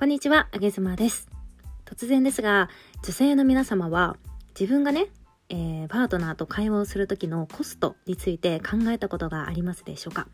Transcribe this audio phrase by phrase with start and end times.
[0.00, 1.28] こんにちは、あげずまです。
[1.84, 2.70] 突然ですが、
[3.04, 4.16] 女性の皆様は
[4.58, 5.08] 自分がね、
[5.50, 10.26] えー、パートナーと会話をする時のコストについて考えたことがありますでしょうか？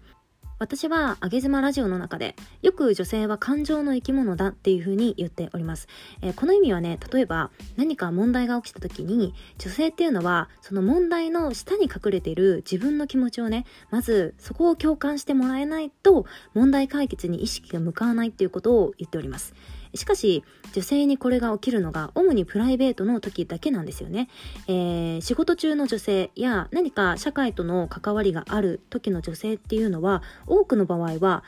[0.58, 5.86] 私は、あげずまラジオの中で、よく女性は感情の生き物だっていうふうに言っております。
[6.22, 16.24] えー、この意味はね、例えば何か問題が起きた時に、女性っていうのは、その問題の下に隠れている自分の気持ちをね、まずそこを共感してもらえないと、
[16.54, 19.52] 問題解決に意識が向かわないっていうことを言っております。
[19.96, 24.28] しかし、女性にこれが起きるのが主にプライベートの時だけなんですよね。
[24.68, 31.44] えー、仕事中の女性や何か社会との関わりがある時の女性っていうのは多くの場合は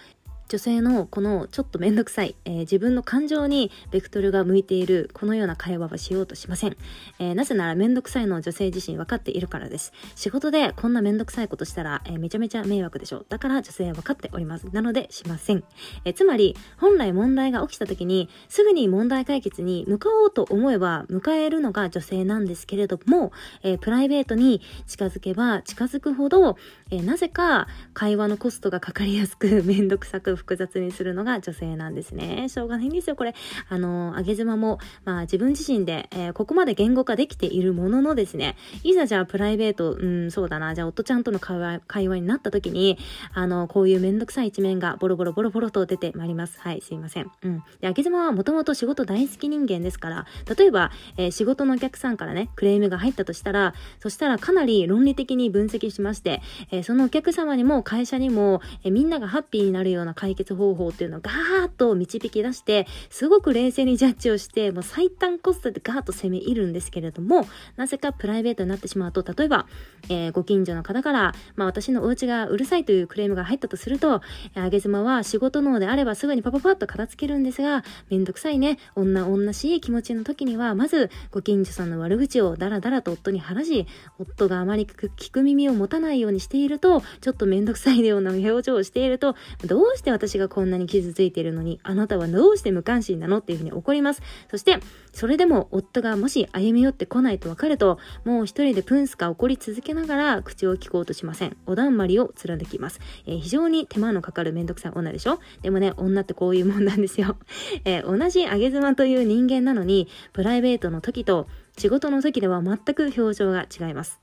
[0.48, 6.76] 女性のこのちょっとめんどくさい、えー、自分の感情にベクトルが向いているこのような会話はしようとしません。
[7.18, 9.92] えー、なぜならめんどくさいのを女性自身分かっているからです。
[10.14, 13.26] 仕事でこんなめんどくさいことしたら、えー、めちゃめちゃ迷惑でしょう。
[13.28, 14.64] だから女性は分かっております。
[14.72, 15.62] なのでしません。
[16.06, 26.56] えつまり、本来問題が起きた時にすぐに問題解決に向かおうと思えば迎えるのが女性なんですけれども、えプライベートに近づけば近づくほど、
[26.90, 32.48] えなぜか会話のコストがかかりやすく めんどくさく複雑にするのが女性なんですね。
[32.48, 33.34] しょうがないんですよ、これ。
[33.68, 42.98] あの、あげ妻も、まあ自分自身で、えー、ここまで言語化できているもののですね、いざじゃあプライベート、うん、そうだな、じゃあ夫ちゃんとの会話会話になった時に、
[43.34, 46.58] あの、こういうめんどくさい一面がボロボロボロボロと出てまいります。
[46.60, 47.30] はい、すいません。
[47.42, 47.62] うん。
[47.80, 67.46] で、あげ妻はもともと仕事大好き人間ですから、例えば、えー、仕事のお客さんからね、クレームが入ったとしたら、そしたらかなり論理的に分析しまして、えー、そのお客様にも会社にも、えみんながハッピーになるような解決方法っていうのをガーッと導き出して、すごく冷静にジャッジをして、もう最短コストでガーッと攻め入るんですけれども、
[67.76, 69.66] なぜかプライベートになってしまうと、例えば、
[70.10, 74.20] えー、ご近所の方から、まあ私のお家がうるさいというクレームが入ったとすると、
[74.54, 83.86] あげ妻は仕事脳であればすぐにパパパッと片付けるんですが、めんどくさいね、女女しい気持ちの時には、まずご近所さんの悪口をダラダラと夫に話し、
[84.18, 94.22] 夫があまり聞く耳を持たないようにしていると、ちょっとめんどくさいような表情をしていると、どうして私がこんなに傷ついているのに、あなたはどうして無関心なのっていうふうに怒ります。
[94.50, 94.80] そして、
[95.12, 101.56] それでも夫がもし歩み寄ってこないと分かると、もう一人でプンスか怒り続けながら口を聞こうとしません。
[101.66, 102.98] おだんまりを貫きます。
[103.26, 105.38] えー、非常に手間のかかるめんどくさい女でしょ？
[105.62, 107.36] でもね、女ってこういうもんなんですよ。
[107.86, 111.46] えー、同じ上げ妻という人間なのに、プライベートの時と
[111.76, 114.20] 仕事の時では全く表情が違います。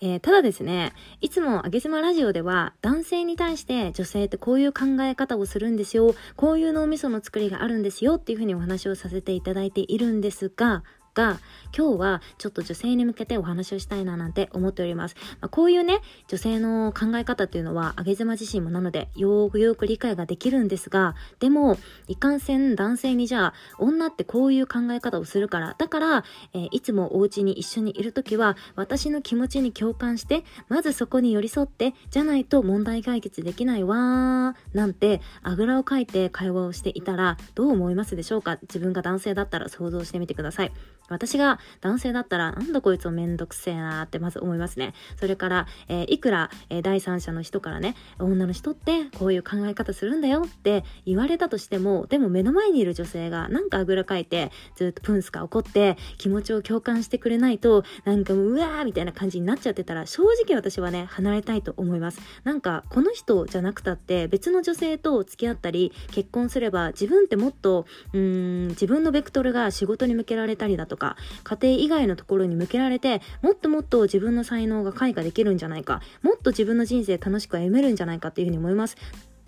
[0.00, 10.84] えー、ただですね、いつもあげ妻ラジオでは男性に対して女性ってこういう考え方をするんですよ、こういう脳みその作りがあるんですよっていうふうにお話をさせていただいているんですが、
[11.16, 11.40] が、
[11.76, 15.16] 今日はちょっと女性に向けてお話をしたいななんて思っております。
[15.40, 38.58] まあ、こういうね、女性の考え方っていうのは、あげ妻自身もなので、よーくよく理解ができるんですが、でも、いかんせん男性にじゃあ、女ってこういう考え方をするから、だから、えー、いつもお家に一緒にいるときは、私の気持ちに共感して、まずそこに寄り添って、じゃないと問題解決できないわー、なんて、あぐらをかいて会話をしていたら、どう思いますでしょうか？
[38.62, 40.72] 自分が男性だったら想像してみてください。
[41.08, 44.94] 私が男性だったら、なんだこいつもめんどくせえなーってまず思いますね。
[45.18, 62.20] それから、えー、いくら、えー、第三者の人からね、女の人ってこういう考え方するんだよって言われたとしても、でも目の前にいる女性がなんかあぐらかいて、ずっとプンスか怒って気持ちを共感してくれないと、なんかもう、うわーみたいな感じになっちゃってたら、正直私はね、離れたいと思います。
[62.44, 78.96] なんか、この人じゃなくたって別の女性と付き合ったり、結婚すれば自分ってもっと、うん、自分のベクトルが仕事に向けられたりだととか、家庭以外のところに向けられて、もっともっと自分の才能が開花できるんじゃないか、もっと自分の人生楽しく歩めるんじゃないかっていうふうに思います。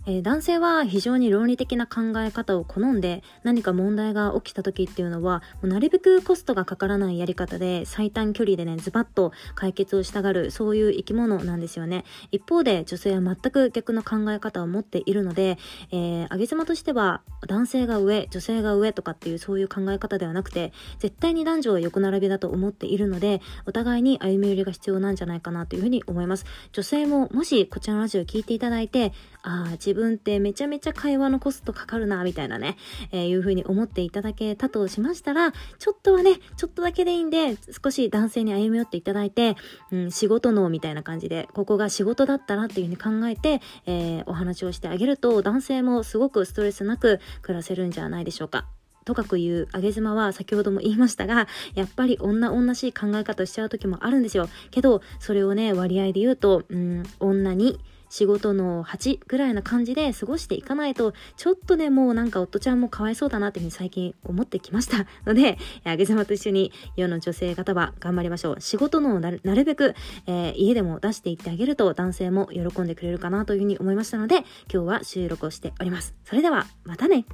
[0.08, 12.04] えー、男性は非常に論理的な考え方を好んで何か問題が起きた時っていうのはもうなるべくコストがかからないやり方で最短距離でねズバッと解決をしたがるそういう生き物なんですよね。
[12.32, 15.58] 一方で女性は全く逆の考え方を持っているので、
[15.93, 26.46] えー、上げ妻としては男性が上女性が上とかっていうそういう考え方ではなくて絶対に男女は横並びだと思っているのでお互いに歩み寄りが必要なんじゃないかなというふうに思います。
[26.72, 29.12] 女性ももしこちらのラジオを聞いていただいて
[29.43, 32.77] ああ自分ってめちゃめちゃ会話のコストかかるな、みたいなね、
[33.12, 39.56] えー、いう風に思っていただけたとしましたら、ちょっとはね、ちょっとだけでいいんで、少し男性に歩み寄っていただいて、
[39.91, 48.67] うん、仕事脳みたいな感じで、ここが仕事だったらっていう風に考えて、えー、お話をしてあげると、男性もすごくストレスなく暮らせるんじゃないでしょうか。
[49.09, 54.50] とかく言う上げ妻は先ほども言いましたが、やっぱり女女しい考え方しちゃう時もあるんですよ。
[54.71, 68.60] けど、それをね、割合で言うと、うん、女に仕事の8ぐらいな感じで過ごしていかないと、ちょっとね、もうなんか夫ちゃんもかわいそうだなっていうふうに最近思ってきました ので、あげ様と一緒に世の女性方は頑張りましょう。
[68.60, 69.94] 仕事のなるなるべく、
[70.26, 74.38] えー、家でも出していってあげると男性も喜んでくれるかなというふうに思いましたので、
[74.72, 76.14] 今日は収録をしております。
[76.25, 77.25] それでは、またね